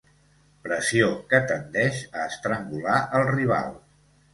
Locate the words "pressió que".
0.67-1.43